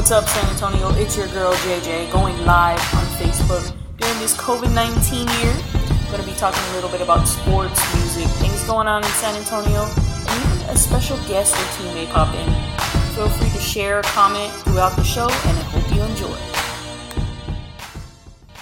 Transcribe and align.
what's 0.00 0.12
up, 0.12 0.26
San 0.26 0.48
Antonio? 0.48 0.88
It's 0.94 1.14
your 1.14 1.28
girl 1.28 1.52
JJ 1.52 2.10
going 2.10 2.34
live 2.46 2.80
on 2.94 3.04
Facebook 3.20 3.70
during 3.98 4.18
this 4.18 4.34
COVID 4.34 4.72
19 4.74 5.28
year. 5.28 5.52
I'm 5.74 6.10
going 6.10 6.22
to 6.22 6.26
be 6.26 6.34
talking 6.38 6.58
a 6.70 6.74
little 6.74 6.88
bit 6.88 7.02
about 7.02 7.28
sports, 7.28 7.78
music, 7.96 8.24
things 8.40 8.64
going 8.64 8.88
on 8.88 9.04
in 9.04 9.10
San 9.10 9.36
Antonio, 9.36 9.82
and 9.84 10.42
even 10.42 10.70
a 10.70 10.74
special 10.74 11.18
guest 11.28 11.54
or 11.54 11.76
two 11.76 11.84
may 11.94 12.06
pop 12.06 12.34
in. 12.34 13.14
Feel 13.14 13.28
free 13.28 13.50
to 13.50 13.58
share, 13.58 14.00
comment 14.04 14.50
throughout 14.62 14.96
the 14.96 15.04
show, 15.04 15.28
and 15.28 15.58
I 15.58 15.62
hope 15.64 15.94
you 15.94 16.02
enjoy. 16.02 16.38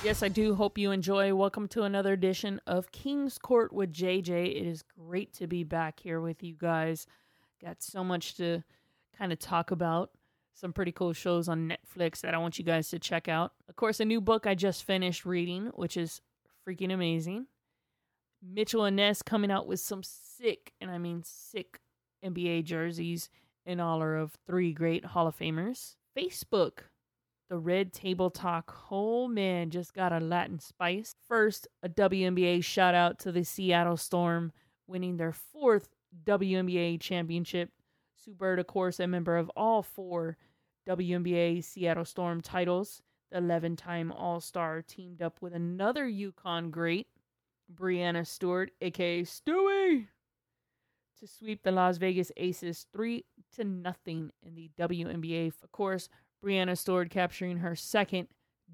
Yes, 0.02 0.24
I 0.24 0.28
do 0.28 0.56
hope 0.56 0.76
you 0.76 0.90
enjoy. 0.90 1.32
Welcome 1.36 1.68
to 1.68 1.84
another 1.84 2.14
edition 2.14 2.60
of 2.66 2.90
King's 2.90 3.38
Court 3.38 3.72
with 3.72 3.92
JJ. 3.92 4.56
It 4.56 4.66
is 4.66 4.82
great 4.82 5.34
to 5.34 5.46
be 5.46 5.62
back 5.62 6.00
here 6.00 6.20
with 6.20 6.42
you 6.42 6.56
guys. 6.58 7.06
Got 7.62 7.80
so 7.80 8.02
much 8.02 8.34
to 8.38 8.64
kind 9.16 9.32
of 9.32 9.38
talk 9.38 9.70
about 9.70 10.10
some 10.58 10.72
pretty 10.72 10.90
cool 10.92 11.12
shows 11.12 11.48
on 11.48 11.72
Netflix 11.72 12.20
that 12.22 12.34
I 12.34 12.38
want 12.38 12.58
you 12.58 12.64
guys 12.64 12.88
to 12.90 12.98
check 12.98 13.28
out. 13.28 13.52
Of 13.68 13.76
course, 13.76 14.00
a 14.00 14.04
new 14.04 14.20
book 14.20 14.46
I 14.46 14.54
just 14.56 14.84
finished 14.84 15.24
reading, 15.24 15.66
which 15.74 15.96
is 15.96 16.20
freaking 16.66 16.92
amazing. 16.92 17.46
Mitchell 18.42 18.84
and 18.84 18.96
Ness 18.96 19.22
coming 19.22 19.50
out 19.50 19.66
with 19.66 19.80
some 19.80 20.02
sick, 20.02 20.72
and 20.80 20.90
I 20.90 20.98
mean 20.98 21.22
sick, 21.24 21.78
NBA 22.24 22.64
jerseys 22.64 23.30
in 23.66 23.78
honor 23.78 24.16
of 24.16 24.36
three 24.46 24.72
great 24.72 25.04
Hall 25.04 25.28
of 25.28 25.38
Famers. 25.38 25.94
Facebook, 26.16 26.78
the 27.48 27.58
Red 27.58 27.92
Table 27.92 28.30
Talk. 28.30 28.86
Oh 28.90 29.28
man, 29.28 29.70
just 29.70 29.94
got 29.94 30.12
a 30.12 30.18
Latin 30.18 30.58
spice. 30.58 31.14
First, 31.28 31.68
a 31.82 31.88
WNBA 31.88 32.64
shout 32.64 32.94
out 32.94 33.20
to 33.20 33.32
the 33.32 33.44
Seattle 33.44 33.96
Storm 33.96 34.52
winning 34.88 35.16
their 35.16 35.32
fourth 35.32 35.88
WNBA 36.24 37.00
championship. 37.00 37.70
Sue 38.16 38.34
Bird, 38.34 38.58
of 38.58 38.66
course, 38.66 38.98
a 38.98 39.06
member 39.06 39.36
of 39.36 39.50
all 39.56 39.82
four 39.82 40.36
WNBA 40.88 41.62
Seattle 41.62 42.06
Storm 42.06 42.40
titles. 42.40 43.02
The 43.30 43.38
11 43.38 43.76
time 43.76 44.10
All 44.10 44.40
Star 44.40 44.80
teamed 44.80 45.20
up 45.20 45.42
with 45.42 45.52
another 45.52 46.06
UConn 46.06 46.70
great, 46.70 47.08
Breanna 47.72 48.26
Stewart, 48.26 48.70
aka 48.80 49.22
Stewie, 49.22 50.06
to 51.20 51.26
sweep 51.26 51.62
the 51.62 51.72
Las 51.72 51.98
Vegas 51.98 52.32
Aces 52.38 52.86
3 52.90 53.22
to 53.56 53.64
nothing 53.64 54.30
in 54.42 54.54
the 54.54 54.70
WNBA. 54.78 55.52
Of 55.62 55.72
course, 55.72 56.08
Breanna 56.42 56.78
Stewart 56.78 57.10
capturing 57.10 57.58
her 57.58 57.76
second 57.76 58.28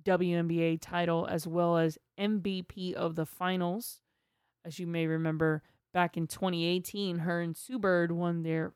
WNBA 0.05 0.79
title 0.81 1.27
as 1.29 1.49
well 1.49 1.79
as 1.79 1.99
MVP 2.17 2.93
of 2.93 3.17
the 3.17 3.27
finals. 3.27 4.03
As 4.65 4.79
you 4.79 4.87
may 4.87 5.09
remember, 5.09 5.65
back 5.93 6.17
in 6.17 6.29
2018, 6.29 7.19
her 7.19 7.41
and 7.41 7.57
Sue 7.57 7.81
Bird 7.81 8.13
won 8.13 8.45
their 8.45 8.73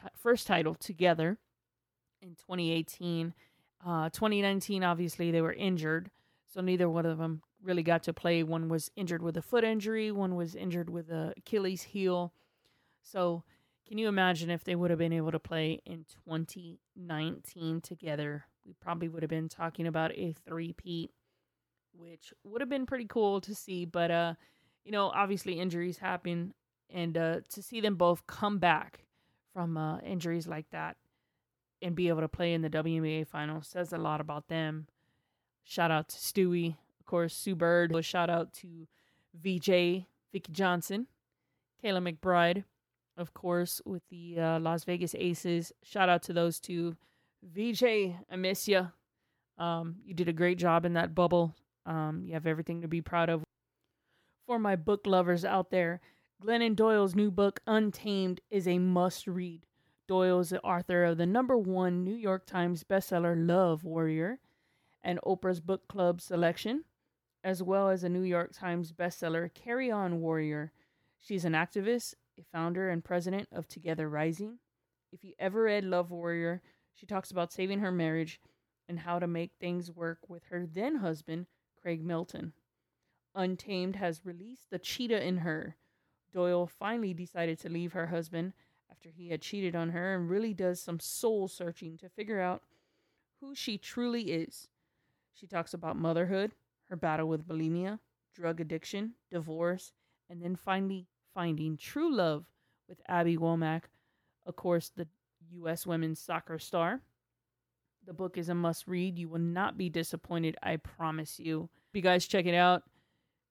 t- 0.00 0.08
first 0.14 0.46
title 0.46 0.76
together 0.76 1.38
in 2.22 2.30
2018. 2.30 3.34
Uh, 3.84 4.10
2019, 4.10 4.84
obviously, 4.84 5.30
they 5.30 5.40
were 5.40 5.52
injured, 5.52 6.10
so 6.46 6.60
neither 6.60 6.88
one 6.88 7.06
of 7.06 7.18
them 7.18 7.42
really 7.62 7.82
got 7.82 8.02
to 8.04 8.12
play. 8.12 8.42
One 8.42 8.68
was 8.68 8.90
injured 8.96 9.22
with 9.22 9.36
a 9.36 9.42
foot 9.42 9.64
injury, 9.64 10.10
one 10.12 10.36
was 10.36 10.54
injured 10.54 10.90
with 10.90 11.10
a 11.10 11.32
Achilles 11.36 11.82
heel. 11.82 12.32
So, 13.02 13.44
can 13.88 13.98
you 13.98 14.08
imagine 14.08 14.50
if 14.50 14.62
they 14.62 14.76
would 14.76 14.90
have 14.90 14.98
been 14.98 15.12
able 15.12 15.32
to 15.32 15.38
play 15.38 15.80
in 15.86 16.04
2019 16.26 17.80
together? 17.80 18.44
We 18.64 18.74
probably 18.80 19.08
would 19.08 19.22
have 19.22 19.30
been 19.30 19.48
talking 19.48 19.86
about 19.86 20.12
a 20.12 20.34
three-peat, 20.46 21.10
which 21.92 22.32
would 22.44 22.60
have 22.60 22.68
been 22.68 22.86
pretty 22.86 23.06
cool 23.06 23.40
to 23.40 23.54
see. 23.54 23.86
But, 23.86 24.10
uh, 24.10 24.34
you 24.84 24.92
know, 24.92 25.06
obviously 25.06 25.58
injuries 25.58 25.98
happen, 25.98 26.54
and 26.90 27.16
uh, 27.16 27.40
to 27.48 27.62
see 27.62 27.80
them 27.80 27.96
both 27.96 28.26
come 28.26 28.58
back 28.58 29.06
from 29.54 29.76
uh, 29.76 29.98
injuries 30.00 30.46
like 30.46 30.66
that 30.70 30.96
and 31.82 31.94
be 31.94 32.08
able 32.08 32.20
to 32.20 32.28
play 32.28 32.52
in 32.52 32.62
the 32.62 32.70
WNBA 32.70 33.26
finals 33.26 33.66
says 33.66 33.92
a 33.92 33.98
lot 33.98 34.20
about 34.20 34.48
them. 34.48 34.86
Shout 35.62 35.90
out 35.90 36.08
to 36.08 36.16
Stewie, 36.16 36.76
of 36.98 37.06
course, 37.06 37.34
Sue 37.34 37.54
Bird. 37.54 37.94
A 37.94 38.02
shout 38.02 38.30
out 38.30 38.52
to 38.54 38.86
VJ, 39.34 40.04
Vickie 40.34 40.50
Johnson, 40.50 41.06
Kayla 41.82 42.16
McBride, 42.16 42.64
of 43.16 43.34
course, 43.34 43.80
with 43.84 44.02
the 44.10 44.38
uh, 44.38 44.60
Las 44.60 44.84
Vegas 44.84 45.14
Aces. 45.14 45.72
Shout 45.82 46.08
out 46.08 46.22
to 46.24 46.32
those 46.32 46.58
two. 46.58 46.96
VJ, 47.42 47.84
I 48.30 48.36
miss 48.36 48.68
you. 48.68 48.88
Um, 49.58 49.96
you 50.04 50.14
did 50.14 50.28
a 50.28 50.32
great 50.32 50.58
job 50.58 50.84
in 50.84 50.94
that 50.94 51.14
bubble. 51.14 51.54
Um, 51.86 52.22
you 52.24 52.34
have 52.34 52.46
everything 52.46 52.82
to 52.82 52.88
be 52.88 53.00
proud 53.00 53.28
of. 53.28 53.42
For 54.46 54.58
my 54.58 54.76
book 54.76 55.06
lovers 55.06 55.44
out 55.44 55.70
there, 55.70 56.00
Glennon 56.42 56.74
Doyle's 56.74 57.14
new 57.14 57.30
book, 57.30 57.60
Untamed, 57.66 58.40
is 58.50 58.66
a 58.66 58.78
must 58.78 59.26
read. 59.26 59.66
Doyle 60.10 60.40
is 60.40 60.50
the 60.50 60.60
author 60.62 61.04
of 61.04 61.18
the 61.18 61.24
number 61.24 61.56
one 61.56 62.02
New 62.02 62.16
York 62.16 62.44
Times 62.44 62.82
bestseller 62.82 63.36
Love 63.36 63.84
Warrior 63.84 64.40
and 65.04 65.20
Oprah's 65.24 65.60
Book 65.60 65.86
Club 65.86 66.20
selection, 66.20 66.82
as 67.44 67.62
well 67.62 67.88
as 67.88 68.02
a 68.02 68.08
New 68.08 68.22
York 68.22 68.50
Times 68.52 68.90
bestseller 68.90 69.54
Carry 69.54 69.88
On 69.88 70.20
Warrior. 70.20 70.72
She's 71.20 71.44
an 71.44 71.52
activist, 71.52 72.14
a 72.36 72.42
founder, 72.42 72.90
and 72.90 73.04
president 73.04 73.46
of 73.52 73.68
Together 73.68 74.08
Rising. 74.08 74.58
If 75.12 75.22
you 75.22 75.34
ever 75.38 75.62
read 75.62 75.84
Love 75.84 76.10
Warrior, 76.10 76.60
she 76.92 77.06
talks 77.06 77.30
about 77.30 77.52
saving 77.52 77.78
her 77.78 77.92
marriage 77.92 78.40
and 78.88 78.98
how 78.98 79.20
to 79.20 79.28
make 79.28 79.52
things 79.60 79.92
work 79.92 80.28
with 80.28 80.42
her 80.50 80.66
then 80.66 80.96
husband, 80.96 81.46
Craig 81.80 82.02
Melton. 82.02 82.52
Untamed 83.36 83.94
has 83.94 84.26
released 84.26 84.70
the 84.70 84.80
cheetah 84.80 85.24
in 85.24 85.36
her. 85.36 85.76
Doyle 86.32 86.66
finally 86.66 87.14
decided 87.14 87.60
to 87.60 87.68
leave 87.68 87.92
her 87.92 88.06
husband 88.08 88.54
after 88.90 89.08
he 89.08 89.28
had 89.28 89.40
cheated 89.40 89.76
on 89.76 89.90
her 89.90 90.14
and 90.14 90.28
really 90.28 90.54
does 90.54 90.80
some 90.80 91.00
soul 91.00 91.48
searching 91.48 91.96
to 91.98 92.08
figure 92.08 92.40
out 92.40 92.62
who 93.40 93.54
she 93.54 93.78
truly 93.78 94.32
is. 94.32 94.68
She 95.34 95.46
talks 95.46 95.72
about 95.72 95.96
motherhood, 95.96 96.52
her 96.88 96.96
battle 96.96 97.28
with 97.28 97.46
bulimia, 97.46 97.98
drug 98.34 98.60
addiction, 98.60 99.14
divorce, 99.30 99.92
and 100.28 100.42
then 100.42 100.56
finally 100.56 101.06
finding 101.34 101.76
true 101.76 102.14
love 102.14 102.44
with 102.88 103.00
Abby 103.08 103.36
Wambach, 103.36 103.84
of 104.46 104.56
course, 104.56 104.90
the 104.94 105.06
U.S. 105.52 105.86
women's 105.86 106.20
soccer 106.20 106.58
star. 106.58 107.00
The 108.06 108.12
book 108.12 108.36
is 108.36 108.48
a 108.48 108.54
must 108.54 108.88
read. 108.88 109.18
You 109.18 109.28
will 109.28 109.38
not 109.40 109.78
be 109.78 109.88
disappointed, 109.88 110.56
I 110.62 110.76
promise 110.76 111.38
you. 111.38 111.68
You 111.92 112.02
guys 112.02 112.26
check 112.26 112.46
it 112.46 112.54
out. 112.54 112.82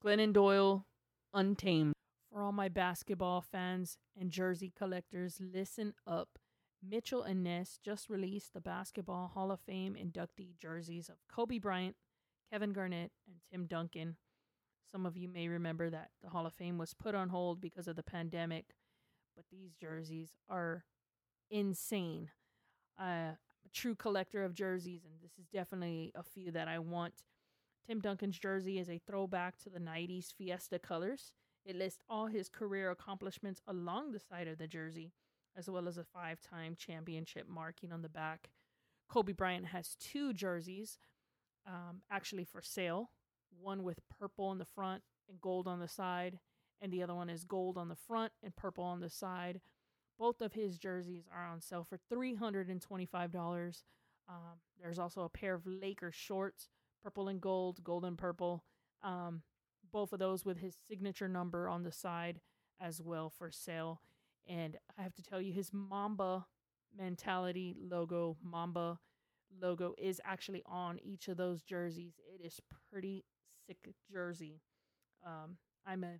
Glennon 0.03 0.33
Doyle, 0.33 0.85
Untamed. 1.33 1.93
For 2.31 2.41
all 2.41 2.51
my 2.51 2.69
basketball 2.69 3.41
fans 3.41 3.97
and 4.19 4.29
jersey 4.29 4.71
collectors, 4.77 5.41
listen 5.41 5.93
up. 6.05 6.37
Mitchell 6.87 7.23
and 7.23 7.43
Ness 7.43 7.79
just 7.83 8.09
released 8.09 8.53
the 8.53 8.61
Basketball 8.61 9.31
Hall 9.33 9.51
of 9.51 9.59
Fame 9.59 9.95
inductee 9.95 10.57
jerseys 10.57 11.09
of 11.09 11.15
Kobe 11.27 11.57
Bryant, 11.57 11.95
Kevin 12.51 12.71
Garnett, 12.71 13.11
and 13.27 13.37
Tim 13.51 13.65
Duncan. 13.65 14.15
Some 14.91 15.05
of 15.05 15.17
you 15.17 15.27
may 15.27 15.47
remember 15.47 15.89
that 15.89 16.11
the 16.21 16.29
Hall 16.29 16.45
of 16.45 16.53
Fame 16.53 16.77
was 16.77 16.93
put 16.93 17.15
on 17.15 17.29
hold 17.29 17.59
because 17.59 17.87
of 17.87 17.95
the 17.95 18.03
pandemic, 18.03 18.75
but 19.35 19.45
these 19.51 19.73
jerseys 19.73 20.29
are 20.47 20.85
insane. 21.49 22.29
Uh, 22.99 23.33
a 23.65 23.69
true 23.73 23.95
collector 23.95 24.43
of 24.43 24.53
jerseys, 24.53 25.01
and 25.03 25.13
this 25.21 25.37
is 25.37 25.47
definitely 25.47 26.11
a 26.15 26.23
few 26.23 26.51
that 26.51 26.67
I 26.67 26.79
want. 26.79 27.23
Tim 27.87 27.99
Duncan's 27.99 28.37
jersey 28.39 28.77
is 28.79 28.89
a 28.89 29.01
throwback 29.05 29.57
to 29.59 29.69
the 29.69 29.79
90s 29.79 30.33
Fiesta 30.33 30.79
colors. 30.79 31.33
It 31.69 31.75
lists 31.75 32.01
all 32.09 32.25
his 32.25 32.49
career 32.49 32.89
accomplishments 32.89 33.61
along 33.67 34.11
the 34.11 34.19
side 34.19 34.47
of 34.47 34.57
the 34.57 34.65
jersey, 34.65 35.13
as 35.55 35.69
well 35.69 35.87
as 35.87 35.99
a 35.99 36.03
five 36.03 36.41
time 36.41 36.75
championship 36.75 37.47
marking 37.47 37.91
on 37.91 38.01
the 38.01 38.09
back. 38.09 38.49
Kobe 39.07 39.33
Bryant 39.33 39.67
has 39.67 39.95
two 39.99 40.33
jerseys 40.33 40.97
um, 41.67 42.01
actually 42.09 42.43
for 42.43 42.63
sale 42.63 43.11
one 43.61 43.83
with 43.83 43.99
purple 44.09 44.45
on 44.45 44.57
the 44.57 44.65
front 44.65 45.03
and 45.29 45.39
gold 45.41 45.67
on 45.67 45.79
the 45.79 45.87
side, 45.87 46.39
and 46.81 46.91
the 46.91 47.03
other 47.03 47.13
one 47.13 47.29
is 47.29 47.43
gold 47.43 47.77
on 47.77 47.87
the 47.87 47.95
front 47.95 48.31
and 48.41 48.55
purple 48.55 48.83
on 48.83 48.99
the 48.99 49.09
side. 49.09 49.61
Both 50.17 50.41
of 50.41 50.53
his 50.53 50.79
jerseys 50.79 51.25
are 51.31 51.45
on 51.45 51.61
sale 51.61 51.85
for 51.87 51.99
$325. 52.11 53.83
Um, 54.27 54.35
there's 54.81 54.97
also 54.97 55.21
a 55.21 55.29
pair 55.29 55.53
of 55.53 55.67
Lakers 55.67 56.15
shorts, 56.15 56.67
purple 57.03 57.27
and 57.27 57.39
gold, 57.39 57.83
gold 57.83 58.05
and 58.05 58.17
purple. 58.17 58.63
Um, 59.03 59.43
both 59.91 60.13
of 60.13 60.19
those 60.19 60.45
with 60.45 60.57
his 60.57 60.75
signature 60.87 61.27
number 61.27 61.67
on 61.67 61.83
the 61.83 61.91
side 61.91 62.39
as 62.79 63.01
well 63.01 63.29
for 63.29 63.51
sale. 63.51 64.01
And 64.47 64.77
I 64.97 65.03
have 65.03 65.13
to 65.15 65.23
tell 65.23 65.41
you, 65.41 65.53
his 65.53 65.71
Mamba 65.73 66.45
mentality 66.97 67.75
logo, 67.79 68.37
Mamba 68.43 68.99
logo, 69.61 69.93
is 69.97 70.21
actually 70.25 70.63
on 70.65 70.99
each 71.03 71.27
of 71.27 71.37
those 71.37 71.61
jerseys. 71.61 72.13
It 72.33 72.45
is 72.45 72.59
pretty 72.91 73.25
sick 73.67 73.93
jersey. 74.11 74.61
Um, 75.25 75.57
I'm 75.85 76.03
a 76.03 76.19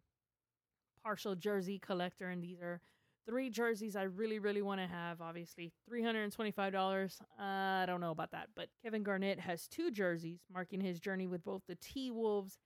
partial 1.04 1.36
jersey 1.36 1.80
collector, 1.80 2.30
and 2.30 2.44
these 2.44 2.62
are 2.62 2.81
three 3.25 3.50
jerseys 3.50 3.95
I 3.95 4.04
really, 4.04 4.39
really 4.39 4.62
want 4.62 4.81
to 4.81 4.88
have. 4.88 5.21
Obviously, 5.21 5.71
$325. 5.92 7.21
Uh, 7.21 7.44
I 7.44 7.86
don't 7.86 8.01
know 8.01 8.12
about 8.12 8.31
that. 8.31 8.50
But 8.56 8.69
Kevin 8.83 9.04
Garnett 9.04 9.39
has 9.39 9.68
two 9.68 9.92
jerseys, 9.92 10.42
marking 10.51 10.81
his 10.81 11.00
journey 11.00 11.27
with 11.27 11.44
both 11.44 11.62
the 11.68 11.75
T 11.75 12.12
Wolves 12.12 12.57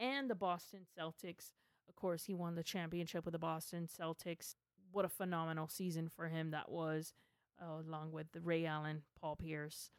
and 0.00 0.28
the 0.28 0.34
Boston 0.34 0.80
Celtics. 0.98 1.52
Of 1.88 1.96
course, 1.96 2.24
he 2.24 2.34
won 2.34 2.54
the 2.54 2.62
championship 2.62 3.24
with 3.24 3.32
the 3.32 3.38
Boston 3.38 3.88
Celtics. 3.88 4.54
What 4.92 5.04
a 5.04 5.08
phenomenal 5.08 5.68
season 5.68 6.08
for 6.08 6.28
him 6.28 6.50
that 6.50 6.70
was, 6.70 7.12
uh, 7.60 7.80
along 7.80 8.12
with 8.12 8.26
Ray 8.42 8.66
Allen, 8.66 9.02
Paul 9.20 9.36
Pierce. 9.36 9.90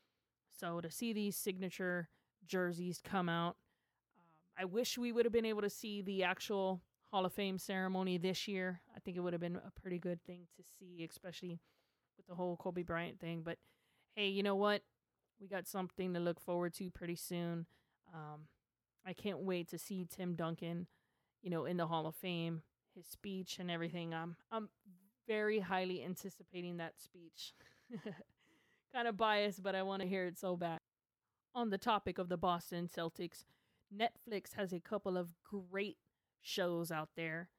So 0.60 0.82
to 0.82 0.90
see 0.92 1.14
these 1.14 1.36
signature 1.36 2.10
jerseys 2.46 3.02
come 3.04 3.30
out, 3.30 3.58
um, 4.16 4.26
I 4.58 4.66
wish 4.66 4.98
we 4.98 5.12
would 5.12 5.26
have 5.26 5.34
been 5.34 5.46
able 5.46 5.62
to 5.62 5.70
see 5.70 6.02
the 6.02 6.24
actual 6.24 6.82
Hall 7.12 7.26
of 7.26 7.34
Fame 7.34 7.58
ceremony 7.58 8.18
this 8.18 8.48
year. 8.48 8.82
I 8.96 9.00
think 9.00 9.18
it 9.18 9.22
would 9.22 9.34
have 9.34 9.42
been 9.42 9.56
a 9.56 9.82
pretty 9.82 10.00
good 10.00 10.24
thing 10.24 10.48
to 10.58 10.64
see, 10.64 11.08
especially 11.10 11.60
with 12.18 12.28
the 12.28 12.36
whole 12.36 12.56
Kobe 12.58 12.84
Bryant 12.84 13.20
thing. 13.20 13.42
But 13.44 13.58
hey, 14.16 14.28
you 14.28 14.44
know 14.44 14.56
what? 14.56 14.84
We 15.40 15.48
got 15.48 15.68
something 15.68 16.14
to 16.14 16.20
look 16.20 16.40
forward 16.40 16.74
to 16.76 16.90
pretty 16.92 17.16
soon. 17.16 17.66
Um, 18.14 18.42
I 19.06 19.14
can't 19.14 19.40
wait 19.40 19.70
to 19.70 19.78
see 19.78 20.06
Tim 20.06 20.36
Duncan, 20.36 20.88
you 21.42 21.50
know, 21.50 21.66
in 21.66 21.78
the 21.78 21.88
Hall 21.88 22.06
of 22.06 22.16
Fame, 22.16 22.64
his 22.96 23.08
speech 23.08 23.58
and 23.60 23.72
everything. 23.72 24.14
I'm 24.14 24.36
I'm 24.52 24.70
very 25.28 25.60
highly 25.60 26.04
anticipating 26.04 26.78
that 26.78 27.00
speech. 27.00 27.54
kind 28.94 29.08
of 29.08 29.18
biased, 29.18 29.64
but 29.64 29.76
I 29.76 29.84
want 29.84 30.02
to 30.02 30.08
hear 30.08 30.26
it 30.26 30.38
so 30.38 30.56
bad. 30.56 30.80
On 31.56 31.70
the 31.70 31.78
topic 31.78 32.18
of 32.18 32.30
the 32.30 32.38
Boston 32.38 32.88
Celtics, 32.88 33.46
Netflix 33.96 34.54
has 34.56 34.74
a 34.74 34.80
couple 34.80 35.18
of 35.18 35.34
great 35.44 35.98
shows 36.42 36.92
out 36.92 37.10
there. 37.16 37.50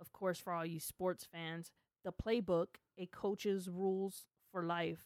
Of 0.00 0.12
course, 0.12 0.38
for 0.38 0.52
all 0.52 0.66
you 0.66 0.80
sports 0.80 1.24
fans, 1.24 1.70
The 2.04 2.12
Playbook, 2.12 2.66
A 2.98 3.06
Coach's 3.06 3.68
Rules 3.68 4.26
for 4.52 4.64
Life. 4.64 5.00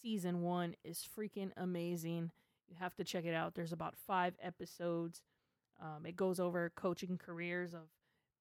Season 0.00 0.42
one 0.42 0.74
is 0.84 1.06
freaking 1.16 1.52
amazing. 1.56 2.32
You 2.68 2.76
have 2.78 2.94
to 2.96 3.04
check 3.04 3.24
it 3.24 3.34
out. 3.34 3.54
There's 3.54 3.72
about 3.72 3.94
five 4.06 4.34
episodes. 4.42 5.22
Um, 5.80 6.06
it 6.06 6.16
goes 6.16 6.40
over 6.40 6.72
coaching 6.74 7.18
careers 7.18 7.74
of 7.74 7.88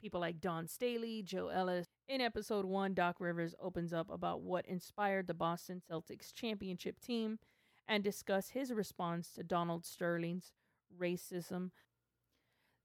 people 0.02 0.20
like 0.20 0.42
Dawn 0.42 0.68
Staley, 0.68 1.22
Joe 1.22 1.50
Ellis. 1.50 1.88
In 2.08 2.22
episode 2.22 2.66
one, 2.66 2.94
Doc 2.94 3.18
Rivers 3.20 3.56
opens 3.62 3.94
up 3.94 4.10
about 4.10 4.42
what 4.42 4.66
inspired 4.66 5.28
the 5.28 5.34
Boston 5.34 5.82
Celtics 5.90 6.34
championship 6.34 7.00
team 7.00 7.40
and 7.88 8.04
discuss 8.04 8.50
his 8.50 8.72
response 8.72 9.32
to 9.34 9.44
Donald 9.44 9.86
Sterling's 9.86 10.54
racism. 11.00 11.72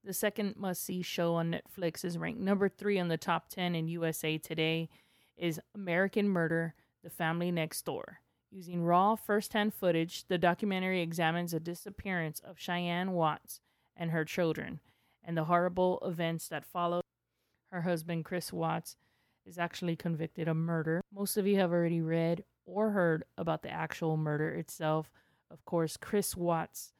The 0.03 0.13
second 0.13 0.55
must 0.55 0.83
see 0.83 1.01
show 1.01 1.35
on 1.35 1.51
Netflix 1.53 2.05
is 2.05 2.17
ranked 2.17 2.39
number 2.39 2.69
three 2.69 2.99
on 2.99 3.07
the 3.07 3.17
top 3.17 3.49
10 3.49 3.75
in 3.75 3.87
USA 3.87 4.37
Today 4.37 4.89
is 5.37 5.59
American 5.75 6.29
Murder 6.29 6.75
The 7.03 7.09
Family 7.09 7.51
Next 7.51 7.83
Door. 7.83 8.19
Using 8.57 8.81
raw 8.81 9.15
first 9.15 9.53
hand 9.53 9.75
footage, 9.75 10.25
the 10.29 10.39
documentary 10.39 11.03
examines 11.03 11.51
the 11.51 11.59
disappearance 11.59 12.39
of 12.39 12.57
Shanann 12.57 13.09
Watts 13.09 13.61
and 13.95 14.09
her 14.09 14.25
children 14.25 14.79
and 15.23 15.37
the 15.37 15.43
horrible 15.43 16.01
events 16.03 16.47
that 16.47 16.65
followed. 16.65 17.03
Her 17.71 17.81
husband, 17.81 18.25
Chris 18.25 18.51
Watts, 18.51 18.95
is 19.45 19.59
actually 19.59 19.95
convicted 19.95 20.47
of 20.47 20.57
murder. 20.57 21.01
Most 21.13 21.37
of 21.37 21.45
you 21.45 21.57
have 21.57 21.71
already 21.71 22.01
read 22.01 22.45
or 22.65 22.89
heard 22.89 23.25
about 23.37 23.61
the 23.61 23.69
actual 23.69 24.17
murder 24.17 24.49
itself. 24.49 25.11
Of 25.51 25.63
course, 25.63 25.95
Chris 25.95 26.35
Watts 26.35 26.93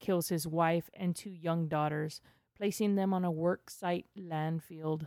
kills 0.00 0.28
his 0.28 0.44
wife 0.44 0.90
and 0.92 1.14
two 1.14 1.30
young 1.30 1.68
daughters, 1.68 2.20
placing 2.56 2.96
them 2.96 3.14
on 3.14 3.24
a 3.24 3.30
work 3.30 3.70
site 3.70 4.06
landfill. 4.18 5.02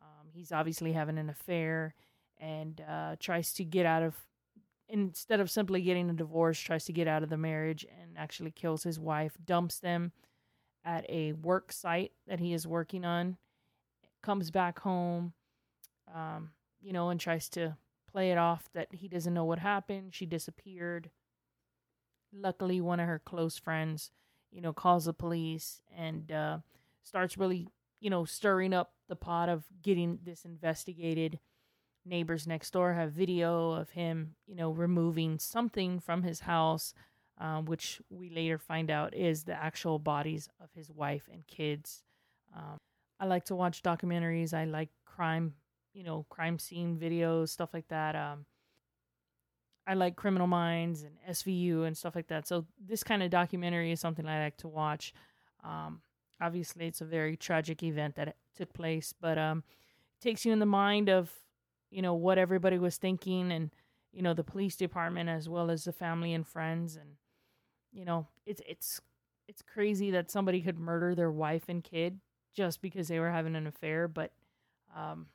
Um, 0.00 0.28
he's 0.32 0.52
obviously 0.52 0.92
having 0.92 1.18
an 1.18 1.28
affair 1.28 1.96
and 2.38 2.80
uh, 2.88 3.16
tries 3.18 3.52
to 3.54 3.64
get 3.64 3.84
out 3.84 4.04
of 4.04 4.14
instead 4.94 5.40
of 5.40 5.50
simply 5.50 5.82
getting 5.82 6.08
a 6.08 6.12
divorce, 6.12 6.58
tries 6.60 6.84
to 6.84 6.92
get 6.92 7.08
out 7.08 7.24
of 7.24 7.28
the 7.28 7.36
marriage 7.36 7.84
and 8.00 8.16
actually 8.16 8.52
kills 8.52 8.84
his 8.84 9.00
wife, 9.00 9.36
dumps 9.44 9.80
them 9.80 10.12
at 10.84 11.04
a 11.10 11.32
work 11.32 11.72
site 11.72 12.12
that 12.28 12.38
he 12.38 12.52
is 12.54 12.64
working 12.64 13.04
on, 13.04 13.36
comes 14.22 14.52
back 14.52 14.78
home, 14.78 15.32
um, 16.14 16.50
you 16.80 16.92
know, 16.92 17.08
and 17.08 17.18
tries 17.18 17.48
to 17.48 17.76
play 18.08 18.30
it 18.30 18.38
off 18.38 18.68
that 18.72 18.86
he 18.92 19.08
doesn't 19.08 19.34
know 19.34 19.44
what 19.44 19.58
happened. 19.58 20.14
She 20.14 20.26
disappeared. 20.26 21.10
Luckily, 22.32 22.80
one 22.80 23.00
of 23.00 23.08
her 23.08 23.18
close 23.18 23.58
friends, 23.58 24.12
you 24.52 24.60
know, 24.60 24.72
calls 24.72 25.06
the 25.06 25.12
police 25.12 25.80
and 25.96 26.30
uh, 26.30 26.58
starts 27.02 27.36
really, 27.36 27.66
you 27.98 28.10
know, 28.10 28.24
stirring 28.24 28.72
up 28.72 28.92
the 29.08 29.16
pot 29.16 29.48
of 29.48 29.64
getting 29.82 30.20
this 30.24 30.44
investigated 30.44 31.40
neighbors 32.04 32.46
next 32.46 32.72
door 32.72 32.92
have 32.92 33.12
video 33.12 33.72
of 33.72 33.90
him, 33.90 34.34
you 34.46 34.54
know, 34.54 34.70
removing 34.70 35.38
something 35.38 36.00
from 36.00 36.22
his 36.22 36.40
house, 36.40 36.94
um, 37.38 37.64
which 37.64 38.00
we 38.10 38.30
later 38.30 38.58
find 38.58 38.90
out 38.90 39.14
is 39.14 39.44
the 39.44 39.54
actual 39.54 39.98
bodies 39.98 40.48
of 40.60 40.68
his 40.74 40.90
wife 40.90 41.28
and 41.32 41.46
kids. 41.46 42.02
Um, 42.54 42.78
I 43.18 43.26
like 43.26 43.44
to 43.46 43.54
watch 43.54 43.82
documentaries. 43.82 44.52
I 44.54 44.64
like 44.64 44.90
crime, 45.04 45.54
you 45.92 46.04
know, 46.04 46.26
crime 46.28 46.58
scene 46.58 46.98
videos, 46.98 47.48
stuff 47.48 47.70
like 47.72 47.88
that. 47.88 48.14
Um, 48.14 48.46
I 49.86 49.94
like 49.94 50.16
Criminal 50.16 50.46
Minds 50.46 51.02
and 51.02 51.16
SVU 51.28 51.86
and 51.86 51.96
stuff 51.96 52.14
like 52.14 52.28
that. 52.28 52.46
So 52.46 52.66
this 52.82 53.04
kind 53.04 53.22
of 53.22 53.30
documentary 53.30 53.92
is 53.92 54.00
something 54.00 54.26
I 54.26 54.44
like 54.44 54.56
to 54.58 54.68
watch. 54.68 55.12
Um, 55.62 56.00
obviously, 56.40 56.86
it's 56.86 57.00
a 57.00 57.06
very 57.06 57.36
tragic 57.36 57.82
event 57.82 58.14
that 58.16 58.36
took 58.56 58.72
place, 58.72 59.12
but 59.20 59.36
um, 59.38 59.62
takes 60.20 60.44
you 60.44 60.52
in 60.52 60.58
the 60.58 60.66
mind 60.66 61.10
of 61.10 61.30
you 61.94 62.02
know 62.02 62.14
what 62.14 62.38
everybody 62.38 62.78
was 62.78 62.98
thinking 62.98 63.52
and 63.52 63.70
you 64.12 64.22
know 64.22 64.34
the 64.34 64.44
police 64.44 64.76
department 64.76 65.30
as 65.30 65.48
well 65.48 65.70
as 65.70 65.84
the 65.84 65.92
family 65.92 66.34
and 66.34 66.46
friends. 66.46 66.96
And 66.96 67.10
you 67.92 68.04
know 68.04 68.26
it's 68.46 68.62
it's 68.68 69.00
it's 69.48 69.62
crazy 69.62 70.10
that 70.12 70.30
somebody 70.30 70.60
could 70.60 70.78
murder 70.78 71.14
their 71.14 71.30
wife 71.30 71.64
and 71.68 71.84
kid 71.84 72.20
just 72.54 72.80
because 72.82 73.08
they 73.08 73.20
were 73.20 73.30
having 73.30 73.56
an 73.56 73.66
affair. 73.66 74.08
But 74.08 74.32
um 74.96 75.26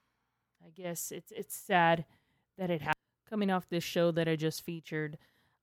i 0.65 0.69
guess 0.69 1.11
it's 1.11 1.31
it's 1.35 1.56
sad 1.56 2.06
that 2.57 2.69
it 2.69 2.81
happened. 2.81 2.95
Coming 3.29 3.51
off 3.51 3.69
this 3.69 3.83
show 3.83 4.12
that 4.12 4.27
i 4.27 4.35
just 4.35 4.63
featured 4.63 5.17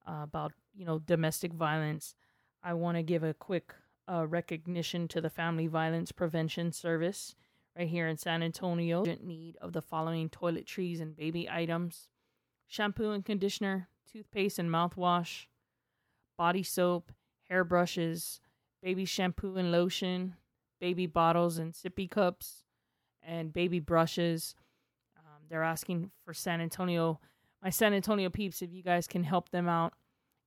uh, 0.07 0.21
about 0.23 0.53
you 0.75 0.85
know 0.85 1.01
domestic 1.01 1.53
violence 1.53 2.15
i 2.63 2.73
want 2.75 2.97
to 2.97 3.03
give 3.03 3.25
a 3.25 3.35
quick 3.35 3.75
uh, 4.09 4.27
recognition 4.27 5.09
to 5.09 5.21
the 5.21 5.31
family 5.31 5.67
violence 5.67 6.13
prevention 6.13 6.73
service 6.73 7.35
right 7.77 7.89
here 7.89 8.09
in 8.09 8.17
San 8.17 8.43
Antonio. 8.43 9.05
Need 9.23 9.57
of 9.61 9.73
the 9.73 9.83
following 9.83 10.29
toiletries 10.29 11.01
and 11.01 11.17
baby 11.17 11.49
items 11.51 12.09
shampoo 12.67 13.11
and 13.11 13.25
conditioner, 13.25 13.89
toothpaste 14.11 14.59
and 14.59 14.71
mouthwash, 14.71 15.47
body 16.37 16.63
soap, 16.63 17.13
hair 17.49 17.65
brushes, 17.65 18.41
baby 18.83 19.05
shampoo 19.05 19.57
and 19.57 19.71
lotion, 19.71 20.35
baby 20.81 21.07
bottles 21.07 21.59
and 21.59 21.73
sippy 21.73 22.11
cups, 22.11 22.65
and 23.23 23.53
baby 23.53 23.81
brushes. 23.81 24.55
Um, 25.19 25.45
they're 25.49 25.63
asking 25.63 26.11
for 26.25 26.35
San 26.35 26.61
Antonio, 26.61 27.21
my 27.63 27.71
San 27.71 27.95
Antonio 27.95 28.31
peeps, 28.31 28.63
if 28.63 28.73
you 28.73 28.83
guys 28.83 29.07
can 29.07 29.25
help 29.25 29.51
them 29.51 29.69
out. 29.69 29.95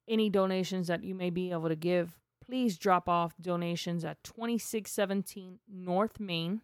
Any 0.08 0.30
donations 0.30 0.88
that 0.88 1.04
you 1.04 1.14
may 1.14 1.30
be 1.30 1.52
able 1.52 1.70
to 1.70 1.76
give, 1.76 2.18
please 2.44 2.78
drop 2.78 3.08
off 3.08 3.36
donations 3.40 4.04
at 4.04 4.24
2617 4.24 5.60
North 5.72 6.20
Main, 6.20 6.62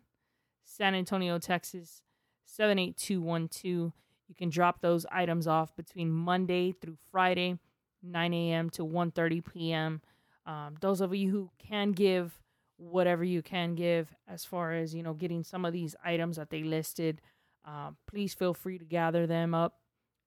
San 0.65 0.95
Antonio, 0.95 1.39
Texas 1.39 2.01
78212. 2.45 3.93
You 4.27 4.35
can 4.35 4.49
drop 4.49 4.81
those 4.81 5.05
items 5.11 5.47
off 5.47 5.75
between 5.75 6.11
Monday 6.11 6.73
through 6.73 6.97
Friday, 7.11 7.59
9 8.03 8.33
a.m. 8.33 8.69
to 8.71 8.83
1:30 8.83 9.53
p.m. 9.53 10.01
Um, 10.45 10.75
those 10.81 10.99
of 11.01 11.15
you 11.15 11.31
who 11.31 11.51
can 11.59 11.91
give 11.91 12.41
whatever 12.77 13.23
you 13.23 13.41
can 13.41 13.73
give 13.75 14.13
as 14.27 14.43
far 14.43 14.73
as 14.73 14.93
you 14.93 15.01
know 15.01 15.13
getting 15.13 15.43
some 15.43 15.63
of 15.65 15.71
these 15.71 15.95
items 16.03 16.35
that 16.37 16.49
they 16.49 16.61
listed 16.61 17.21
uh, 17.65 17.91
please 18.07 18.33
feel 18.33 18.53
free 18.53 18.77
to 18.77 18.83
gather 18.83 19.25
them 19.25 19.53
up 19.53 19.75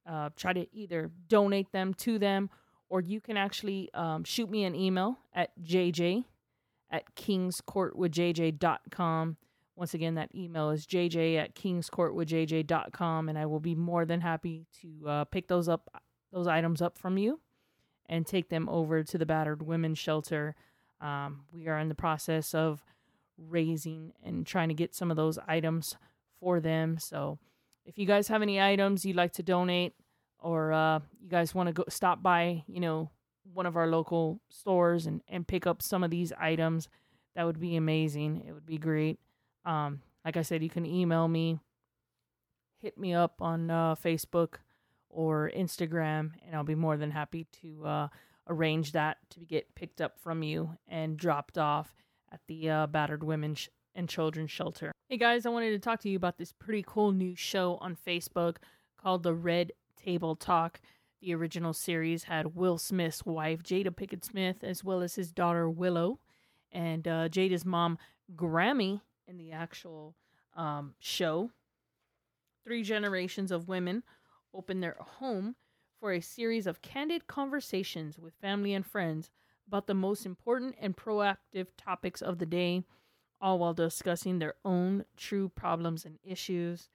uh, 0.08 0.30
try 0.34 0.54
to 0.54 0.66
either 0.74 1.10
donate 1.28 1.70
them 1.72 1.92
to 1.92 2.18
them 2.18 2.48
or 2.88 3.02
you 3.02 3.20
can 3.20 3.36
actually 3.36 3.90
um, 3.92 4.24
shoot 4.24 4.50
me 4.50 4.64
an 4.64 4.74
email 4.74 5.18
at 5.34 5.50
jj 5.62 6.24
at 6.90 7.14
kingscourtwithjj.com 7.14 9.36
once 9.78 9.94
again, 9.94 10.16
that 10.16 10.34
email 10.34 10.70
is 10.70 10.86
jj 10.86 11.36
at 11.36 11.54
kingscourtwithjj.com, 11.54 13.28
and 13.28 13.38
I 13.38 13.46
will 13.46 13.60
be 13.60 13.76
more 13.76 14.04
than 14.04 14.20
happy 14.20 14.66
to 14.82 15.08
uh, 15.08 15.24
pick 15.24 15.46
those 15.46 15.68
up, 15.68 16.02
those 16.32 16.48
items 16.48 16.82
up 16.82 16.98
from 16.98 17.16
you, 17.16 17.38
and 18.06 18.26
take 18.26 18.48
them 18.48 18.68
over 18.68 19.04
to 19.04 19.16
the 19.16 19.24
battered 19.24 19.62
women's 19.62 19.98
shelter. 19.98 20.56
Um, 21.00 21.44
we 21.52 21.68
are 21.68 21.78
in 21.78 21.88
the 21.88 21.94
process 21.94 22.54
of 22.54 22.84
raising 23.38 24.14
and 24.24 24.44
trying 24.44 24.66
to 24.68 24.74
get 24.74 24.96
some 24.96 25.12
of 25.12 25.16
those 25.16 25.38
items 25.46 25.96
for 26.40 26.58
them. 26.58 26.98
So, 26.98 27.38
if 27.86 27.98
you 27.98 28.04
guys 28.04 28.26
have 28.28 28.42
any 28.42 28.60
items 28.60 29.04
you'd 29.04 29.14
like 29.14 29.32
to 29.34 29.44
donate, 29.44 29.94
or 30.40 30.72
uh, 30.72 30.98
you 31.20 31.28
guys 31.28 31.54
want 31.54 31.68
to 31.68 31.72
go 31.72 31.84
stop 31.88 32.20
by, 32.20 32.64
you 32.66 32.80
know, 32.80 33.10
one 33.54 33.64
of 33.64 33.76
our 33.76 33.86
local 33.86 34.40
stores 34.48 35.06
and 35.06 35.22
and 35.28 35.46
pick 35.46 35.68
up 35.68 35.82
some 35.82 36.02
of 36.02 36.10
these 36.10 36.32
items, 36.32 36.88
that 37.36 37.46
would 37.46 37.60
be 37.60 37.76
amazing. 37.76 38.42
It 38.44 38.52
would 38.52 38.66
be 38.66 38.76
great. 38.76 39.20
Um, 39.64 40.02
like 40.24 40.36
I 40.36 40.42
said, 40.42 40.62
you 40.62 40.70
can 40.70 40.86
email 40.86 41.28
me, 41.28 41.60
hit 42.80 42.98
me 42.98 43.14
up 43.14 43.40
on 43.40 43.70
uh, 43.70 43.94
Facebook 43.94 44.54
or 45.10 45.50
Instagram, 45.56 46.32
and 46.46 46.54
I'll 46.54 46.64
be 46.64 46.74
more 46.74 46.96
than 46.96 47.10
happy 47.10 47.46
to 47.62 47.86
uh, 47.86 48.08
arrange 48.48 48.92
that 48.92 49.18
to 49.30 49.40
get 49.40 49.74
picked 49.74 50.00
up 50.00 50.18
from 50.18 50.42
you 50.42 50.76
and 50.86 51.16
dropped 51.16 51.58
off 51.58 51.94
at 52.32 52.40
the 52.46 52.68
uh, 52.68 52.86
Battered 52.86 53.24
Women 53.24 53.54
sh- 53.54 53.68
and 53.94 54.08
Children's 54.08 54.50
Shelter. 54.50 54.92
Hey 55.08 55.16
guys, 55.16 55.46
I 55.46 55.50
wanted 55.50 55.70
to 55.70 55.78
talk 55.78 56.00
to 56.00 56.08
you 56.08 56.16
about 56.16 56.38
this 56.38 56.52
pretty 56.52 56.84
cool 56.86 57.12
new 57.12 57.34
show 57.34 57.78
on 57.80 57.96
Facebook 57.96 58.56
called 59.00 59.22
The 59.22 59.34
Red 59.34 59.72
Table 59.96 60.36
Talk. 60.36 60.80
The 61.20 61.34
original 61.34 61.72
series 61.72 62.24
had 62.24 62.54
Will 62.54 62.78
Smith's 62.78 63.24
wife, 63.24 63.62
Jada 63.62 63.88
Pinkett 63.88 64.24
Smith, 64.24 64.62
as 64.62 64.84
well 64.84 65.00
as 65.02 65.14
his 65.14 65.32
daughter, 65.32 65.68
Willow, 65.68 66.20
and 66.70 67.08
uh, 67.08 67.28
Jada's 67.28 67.64
mom, 67.64 67.98
Gammy, 68.36 69.00
in 69.28 69.36
the 69.36 69.52
actual 69.52 70.16
um, 70.56 70.94
show. 70.98 71.50
Three 72.64 72.82
generations 72.82 73.50
of 73.50 73.68
women 73.68 74.02
open 74.54 74.80
their 74.80 74.96
home 74.98 75.54
for 76.00 76.12
a 76.12 76.20
series 76.20 76.66
of 76.66 76.82
candid 76.82 77.26
conversations 77.26 78.18
with 78.18 78.34
family 78.40 78.74
and 78.74 78.86
friends 78.86 79.30
about 79.66 79.86
the 79.86 79.94
most 79.94 80.24
important 80.24 80.74
and 80.80 80.96
proactive 80.96 81.66
topics 81.76 82.22
of 82.22 82.38
the 82.38 82.46
day, 82.46 82.84
all 83.40 83.58
while 83.58 83.74
discussing 83.74 84.38
their 84.38 84.54
own 84.64 85.04
true 85.16 85.48
problems 85.48 86.04
and 86.04 86.18
issues. 86.24 86.88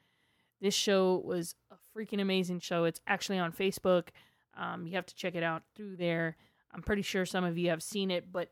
This 0.60 0.74
show 0.74 1.22
was 1.24 1.56
a 1.72 1.76
freaking 1.96 2.22
amazing 2.22 2.60
show. 2.60 2.86
It's 2.86 3.02
actually 3.06 3.38
on 3.38 3.52
Facebook. 3.52 4.10
Um, 4.56 4.88
you 4.88 4.96
have 4.96 5.06
to 5.06 5.16
check 5.16 5.36
it 5.36 5.44
out 5.44 5.64
through 5.76 5.98
there. 5.98 6.38
I'm 6.74 6.82
pretty 6.82 7.02
sure 7.02 7.26
some 7.26 7.44
of 7.44 7.58
you 7.58 7.70
have 7.70 7.84
seen 7.84 8.10
it, 8.10 8.32
but 8.32 8.50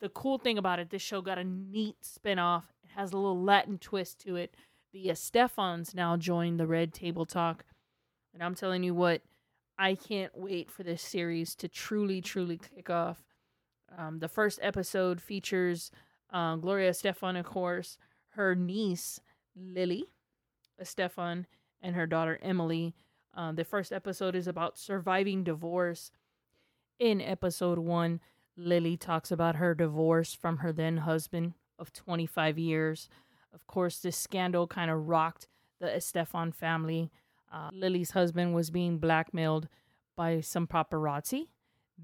the 0.00 0.08
cool 0.08 0.38
thing 0.38 0.58
about 0.58 0.78
it, 0.78 0.90
this 0.90 1.02
show 1.02 1.20
got 1.20 1.38
a 1.38 1.44
neat 1.44 1.96
spinoff. 2.02 2.62
It 2.62 2.75
has 2.96 3.12
a 3.12 3.16
little 3.16 3.42
Latin 3.42 3.78
twist 3.78 4.20
to 4.20 4.36
it. 4.36 4.54
The 4.92 5.08
Estefans 5.08 5.94
now 5.94 6.16
join 6.16 6.56
the 6.56 6.66
Red 6.66 6.94
Table 6.94 7.26
Talk. 7.26 7.64
And 8.32 8.42
I'm 8.42 8.54
telling 8.54 8.82
you 8.82 8.94
what, 8.94 9.22
I 9.78 9.94
can't 9.94 10.36
wait 10.36 10.70
for 10.70 10.82
this 10.82 11.02
series 11.02 11.54
to 11.56 11.68
truly, 11.68 12.20
truly 12.22 12.58
kick 12.58 12.88
off. 12.88 13.22
Um, 13.96 14.18
the 14.20 14.28
first 14.28 14.58
episode 14.62 15.20
features 15.20 15.90
uh, 16.32 16.56
Gloria 16.56 16.90
Estefan, 16.90 17.38
of 17.38 17.44
course, 17.44 17.98
her 18.30 18.54
niece, 18.54 19.20
Lily 19.54 20.06
Estefan, 20.80 21.44
and 21.82 21.94
her 21.94 22.06
daughter, 22.06 22.38
Emily. 22.42 22.94
Uh, 23.36 23.52
the 23.52 23.64
first 23.64 23.92
episode 23.92 24.34
is 24.34 24.48
about 24.48 24.78
surviving 24.78 25.44
divorce. 25.44 26.10
In 26.98 27.20
episode 27.20 27.78
one, 27.78 28.20
Lily 28.56 28.96
talks 28.96 29.30
about 29.30 29.56
her 29.56 29.74
divorce 29.74 30.32
from 30.32 30.58
her 30.58 30.72
then 30.72 30.98
husband 30.98 31.52
of 31.78 31.92
25 31.92 32.58
years. 32.58 33.08
Of 33.52 33.66
course, 33.66 33.98
this 33.98 34.16
scandal 34.16 34.66
kind 34.66 34.90
of 34.90 35.08
rocked 35.08 35.48
the 35.80 35.86
Estefan 35.86 36.54
family. 36.54 37.10
Uh, 37.52 37.70
Lily's 37.72 38.10
husband 38.10 38.54
was 38.54 38.70
being 38.70 38.98
blackmailed 38.98 39.68
by 40.16 40.40
some 40.40 40.66
paparazzi 40.66 41.48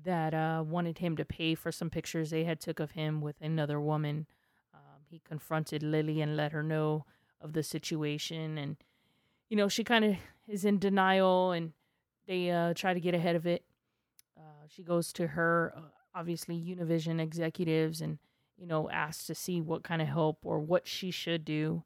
that 0.04 0.32
uh, 0.34 0.62
wanted 0.66 0.98
him 0.98 1.16
to 1.16 1.24
pay 1.24 1.54
for 1.54 1.70
some 1.70 1.90
pictures 1.90 2.30
they 2.30 2.44
had 2.44 2.60
took 2.60 2.80
of 2.80 2.92
him 2.92 3.20
with 3.20 3.36
another 3.40 3.80
woman. 3.80 4.26
Um, 4.72 5.02
he 5.10 5.20
confronted 5.26 5.82
Lily 5.82 6.20
and 6.20 6.36
let 6.36 6.52
her 6.52 6.62
know 6.62 7.04
of 7.40 7.52
the 7.52 7.62
situation, 7.62 8.56
and 8.56 8.76
you 9.48 9.56
know 9.56 9.68
she 9.68 9.84
kind 9.84 10.04
of 10.04 10.16
is 10.48 10.64
in 10.64 10.78
denial, 10.78 11.52
and 11.52 11.72
they 12.26 12.50
uh, 12.50 12.72
try 12.74 12.94
to 12.94 13.00
get 13.00 13.14
ahead 13.14 13.36
of 13.36 13.46
it. 13.46 13.64
Uh, 14.36 14.66
she 14.68 14.82
goes 14.82 15.12
to 15.14 15.26
her 15.28 15.74
uh, 15.76 15.80
obviously 16.14 16.56
Univision 16.56 17.20
executives 17.20 18.00
and 18.00 18.18
you 18.62 18.68
know 18.68 18.88
asked 18.90 19.26
to 19.26 19.34
see 19.34 19.60
what 19.60 19.82
kind 19.82 20.00
of 20.00 20.06
help 20.06 20.38
or 20.44 20.60
what 20.60 20.86
she 20.86 21.10
should 21.10 21.44
do, 21.44 21.82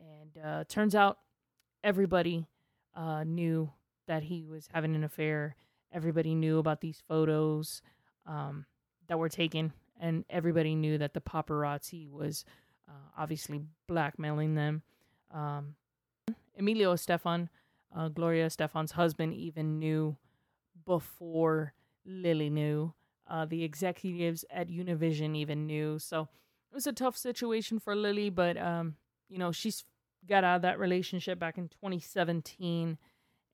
and 0.00 0.42
uh, 0.42 0.64
turns 0.66 0.94
out 0.94 1.18
everybody 1.84 2.46
uh, 2.96 3.24
knew 3.24 3.70
that 4.08 4.22
he 4.22 4.42
was 4.42 4.66
having 4.72 4.94
an 4.94 5.04
affair. 5.04 5.54
Everybody 5.92 6.34
knew 6.34 6.58
about 6.58 6.80
these 6.80 7.02
photos 7.06 7.82
um, 8.26 8.64
that 9.06 9.18
were 9.18 9.28
taken, 9.28 9.74
and 10.00 10.24
everybody 10.30 10.74
knew 10.74 10.96
that 10.96 11.12
the 11.12 11.20
paparazzi 11.20 12.10
was 12.10 12.46
uh, 12.88 13.10
obviously 13.18 13.60
blackmailing 13.86 14.54
them. 14.54 14.82
Um, 15.30 15.74
Emilio 16.58 16.94
Estefan, 16.94 17.50
uh, 17.94 18.08
Gloria 18.08 18.46
Estefan's 18.46 18.92
husband, 18.92 19.34
even 19.34 19.78
knew 19.78 20.16
before 20.86 21.74
Lily 22.06 22.48
knew. 22.48 22.94
Uh, 23.26 23.46
the 23.46 23.64
executives 23.64 24.44
at 24.50 24.68
Univision 24.68 25.34
even 25.34 25.66
knew. 25.66 25.98
So 25.98 26.28
it 26.70 26.74
was 26.74 26.86
a 26.86 26.92
tough 26.92 27.16
situation 27.16 27.78
for 27.78 27.96
Lily, 27.96 28.28
but 28.28 28.56
um, 28.56 28.96
you 29.28 29.38
know 29.38 29.50
she's 29.50 29.84
got 30.28 30.44
out 30.44 30.56
of 30.56 30.62
that 30.62 30.78
relationship 30.78 31.38
back 31.38 31.58
in 31.58 31.68
2017, 31.68 32.98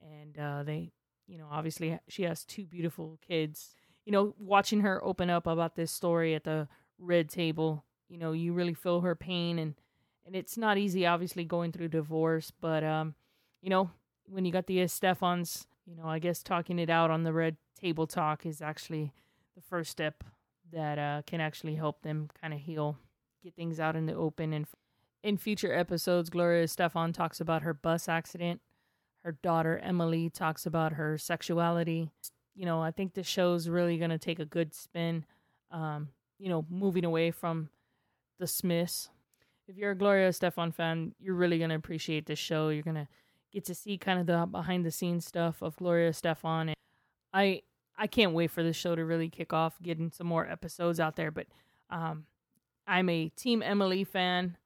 and 0.00 0.38
uh, 0.38 0.62
they, 0.62 0.92
you 1.26 1.38
know, 1.38 1.46
obviously 1.50 1.98
she 2.08 2.22
has 2.24 2.44
two 2.44 2.66
beautiful 2.66 3.18
kids. 3.26 3.74
You 4.04 4.12
know, 4.12 4.34
watching 4.38 4.80
her 4.80 5.02
open 5.04 5.30
up 5.30 5.46
about 5.46 5.76
this 5.76 5.92
story 5.92 6.34
at 6.34 6.44
the 6.44 6.68
red 6.98 7.28
table, 7.28 7.84
you 8.08 8.18
know, 8.18 8.32
you 8.32 8.52
really 8.52 8.74
feel 8.74 9.00
her 9.00 9.14
pain, 9.14 9.58
and 9.58 9.74
and 10.26 10.36
it's 10.36 10.56
not 10.56 10.78
easy, 10.78 11.06
obviously, 11.06 11.44
going 11.44 11.72
through 11.72 11.88
divorce, 11.88 12.52
but 12.60 12.84
um, 12.84 13.14
you 13.62 13.70
know, 13.70 13.90
when 14.26 14.44
you 14.44 14.52
got 14.52 14.66
the 14.66 14.78
Estefans, 14.78 15.66
you 15.86 15.96
know, 15.96 16.06
I 16.06 16.18
guess 16.18 16.42
talking 16.42 16.78
it 16.78 16.90
out 16.90 17.10
on 17.10 17.24
the 17.24 17.32
red 17.32 17.56
table 17.80 18.06
talk 18.06 18.46
is 18.46 18.62
actually 18.62 19.12
the 19.60 19.66
first 19.68 19.90
step 19.90 20.24
that 20.72 20.98
uh, 20.98 21.22
can 21.26 21.40
actually 21.40 21.74
help 21.74 22.02
them 22.02 22.28
kind 22.40 22.54
of 22.54 22.60
heal, 22.60 22.96
get 23.42 23.54
things 23.54 23.78
out 23.78 23.96
in 23.96 24.06
the 24.06 24.14
open, 24.14 24.52
and 24.52 24.66
in 25.22 25.36
future 25.36 25.74
episodes, 25.74 26.30
Gloria 26.30 26.64
Estefan 26.64 27.12
talks 27.12 27.40
about 27.40 27.62
her 27.62 27.74
bus 27.74 28.08
accident. 28.08 28.60
Her 29.22 29.32
daughter 29.42 29.78
Emily 29.78 30.30
talks 30.30 30.64
about 30.64 30.94
her 30.94 31.18
sexuality. 31.18 32.10
You 32.54 32.64
know, 32.64 32.80
I 32.80 32.90
think 32.90 33.12
the 33.12 33.22
show's 33.22 33.68
really 33.68 33.98
going 33.98 34.10
to 34.10 34.18
take 34.18 34.38
a 34.38 34.46
good 34.46 34.72
spin, 34.74 35.26
um, 35.70 36.08
you 36.38 36.48
know, 36.48 36.64
moving 36.70 37.04
away 37.04 37.30
from 37.30 37.68
the 38.38 38.46
Smiths. 38.46 39.10
If 39.68 39.76
you're 39.76 39.90
a 39.90 39.96
Gloria 39.96 40.30
Estefan 40.30 40.74
fan, 40.74 41.14
you're 41.20 41.34
really 41.34 41.58
going 41.58 41.70
to 41.70 41.76
appreciate 41.76 42.24
this 42.24 42.38
show. 42.38 42.70
You're 42.70 42.82
going 42.82 42.96
to 42.96 43.08
get 43.52 43.66
to 43.66 43.74
see 43.74 43.98
kind 43.98 44.20
of 44.20 44.26
the 44.26 44.46
behind 44.46 44.86
the 44.86 44.90
scenes 44.90 45.26
stuff 45.26 45.60
of 45.60 45.76
Gloria 45.76 46.10
Estefan. 46.12 46.68
And 46.68 46.76
I 47.34 47.60
I 48.00 48.06
can't 48.06 48.32
wait 48.32 48.50
for 48.50 48.62
this 48.62 48.76
show 48.76 48.94
to 48.96 49.04
really 49.04 49.28
kick 49.28 49.52
off, 49.52 49.74
getting 49.82 50.10
some 50.10 50.26
more 50.26 50.48
episodes 50.48 50.98
out 50.98 51.16
there. 51.16 51.30
But 51.30 51.48
um, 51.90 52.24
I'm 52.86 53.10
a 53.10 53.28
Team 53.28 53.62
Emily 53.62 54.04
fan. 54.04 54.56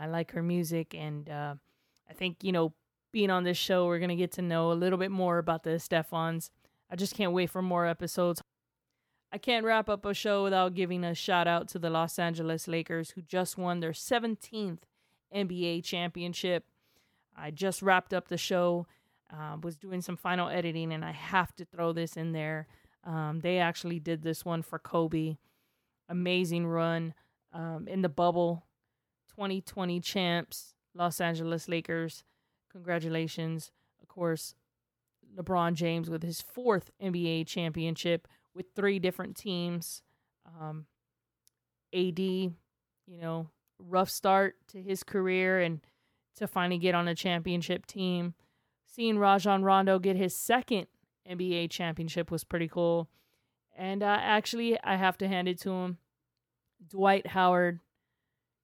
I 0.00 0.06
like 0.06 0.32
her 0.32 0.42
music, 0.42 0.94
and 0.94 1.28
uh, 1.28 1.54
I 2.08 2.14
think 2.14 2.42
you 2.42 2.52
know, 2.52 2.72
being 3.12 3.28
on 3.30 3.44
this 3.44 3.58
show, 3.58 3.84
we're 3.84 3.98
gonna 3.98 4.16
get 4.16 4.32
to 4.32 4.42
know 4.42 4.72
a 4.72 4.74
little 4.74 4.98
bit 4.98 5.10
more 5.10 5.36
about 5.36 5.62
the 5.62 5.70
Estefans. 5.70 6.48
I 6.90 6.96
just 6.96 7.14
can't 7.14 7.32
wait 7.32 7.50
for 7.50 7.60
more 7.60 7.84
episodes. 7.84 8.42
I 9.30 9.36
can't 9.36 9.64
wrap 9.64 9.90
up 9.90 10.06
a 10.06 10.14
show 10.14 10.42
without 10.42 10.74
giving 10.74 11.04
a 11.04 11.14
shout 11.14 11.46
out 11.46 11.68
to 11.68 11.78
the 11.78 11.90
Los 11.90 12.18
Angeles 12.18 12.66
Lakers, 12.66 13.10
who 13.10 13.20
just 13.20 13.58
won 13.58 13.80
their 13.80 13.92
17th 13.92 14.80
NBA 15.34 15.84
championship. 15.84 16.64
I 17.36 17.50
just 17.50 17.82
wrapped 17.82 18.14
up 18.14 18.28
the 18.28 18.38
show, 18.38 18.86
uh, 19.32 19.56
was 19.62 19.76
doing 19.76 20.00
some 20.00 20.16
final 20.16 20.48
editing, 20.48 20.92
and 20.92 21.04
I 21.04 21.12
have 21.12 21.54
to 21.56 21.64
throw 21.64 21.92
this 21.92 22.16
in 22.16 22.32
there. 22.32 22.66
Um, 23.04 23.40
they 23.40 23.58
actually 23.58 23.98
did 23.98 24.22
this 24.22 24.44
one 24.44 24.62
for 24.62 24.78
Kobe. 24.78 25.36
Amazing 26.08 26.66
run 26.66 27.14
um, 27.52 27.86
in 27.88 28.02
the 28.02 28.08
bubble. 28.08 28.66
2020 29.28 30.00
champs, 30.00 30.74
Los 30.94 31.20
Angeles 31.20 31.68
Lakers. 31.68 32.24
Congratulations. 32.72 33.70
Of 34.02 34.08
course, 34.08 34.54
LeBron 35.36 35.74
James 35.74 36.10
with 36.10 36.22
his 36.22 36.40
fourth 36.40 36.90
NBA 37.02 37.46
championship 37.46 38.28
with 38.54 38.66
three 38.74 38.98
different 38.98 39.36
teams. 39.36 40.02
Um, 40.46 40.86
AD, 41.94 42.18
you 42.18 42.54
know, 43.08 43.48
rough 43.78 44.10
start 44.10 44.56
to 44.68 44.82
his 44.82 45.02
career 45.02 45.60
and 45.60 45.80
to 46.36 46.46
finally 46.46 46.78
get 46.78 46.94
on 46.94 47.08
a 47.08 47.14
championship 47.14 47.86
team. 47.86 48.34
Seeing 48.92 49.18
Rajon 49.18 49.62
Rondo 49.62 49.98
get 49.98 50.16
his 50.16 50.36
second 50.36 50.86
NBA 51.28 51.70
championship 51.70 52.30
was 52.30 52.44
pretty 52.44 52.68
cool. 52.68 53.08
And 53.76 54.02
uh, 54.02 54.18
actually, 54.20 54.78
I 54.82 54.96
have 54.96 55.16
to 55.18 55.28
hand 55.28 55.48
it 55.48 55.60
to 55.60 55.70
him. 55.70 55.98
Dwight 56.88 57.26
Howard, 57.26 57.80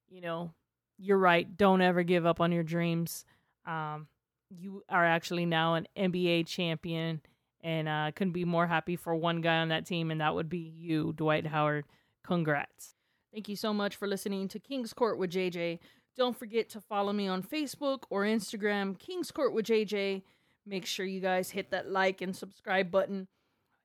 you 0.09 0.21
know, 0.21 0.53
you're 0.97 1.17
right. 1.17 1.57
Don't 1.57 1.81
ever 1.81 2.03
give 2.03 2.25
up 2.25 2.41
on 2.41 2.51
your 2.51 2.63
dreams. 2.63 3.25
Um, 3.65 4.07
you 4.49 4.83
are 4.89 5.05
actually 5.05 5.45
now 5.45 5.75
an 5.75 5.87
NBA 5.97 6.47
champion, 6.47 7.21
and 7.61 7.87
uh, 7.87 8.11
couldn't 8.15 8.33
be 8.33 8.45
more 8.45 8.67
happy 8.67 8.95
for 8.95 9.15
one 9.15 9.41
guy 9.41 9.57
on 9.57 9.69
that 9.69 9.85
team, 9.85 10.11
and 10.11 10.21
that 10.21 10.35
would 10.35 10.49
be 10.49 10.59
you, 10.75 11.13
Dwight 11.15 11.47
Howard. 11.47 11.85
Congrats. 12.23 12.95
Thank 13.33 13.49
you 13.49 13.55
so 13.55 13.73
much 13.73 13.95
for 13.95 14.07
listening 14.07 14.47
to 14.49 14.59
King's 14.59 14.93
Court 14.93 15.17
with 15.17 15.31
JJ. 15.31 15.79
Don't 16.17 16.37
forget 16.37 16.69
to 16.69 16.81
follow 16.81 17.13
me 17.13 17.27
on 17.27 17.43
Facebook 17.43 18.03
or 18.09 18.23
Instagram, 18.23 18.97
King's 18.97 19.31
Court 19.31 19.53
with 19.53 19.67
JJ. 19.67 20.23
Make 20.65 20.85
sure 20.85 21.05
you 21.05 21.21
guys 21.21 21.51
hit 21.51 21.69
that 21.71 21.89
like 21.89 22.21
and 22.21 22.35
subscribe 22.35 22.89
button. 22.89 23.27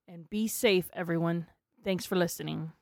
And 0.08 0.28
be 0.28 0.48
safe, 0.48 0.90
everyone. 0.94 1.46
Thanks 1.84 2.06
for 2.06 2.16
listening. 2.16 2.72